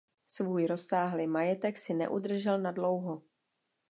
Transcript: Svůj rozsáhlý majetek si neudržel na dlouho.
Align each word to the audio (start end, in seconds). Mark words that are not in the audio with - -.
Svůj 0.27 0.67
rozsáhlý 0.67 1.27
majetek 1.27 1.77
si 1.77 1.93
neudržel 1.93 2.57
na 2.61 2.71
dlouho. 2.71 3.21